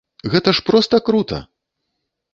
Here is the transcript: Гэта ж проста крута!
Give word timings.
Гэта 0.35 0.53
ж 0.59 0.63
проста 0.69 0.95
крута! 1.11 1.39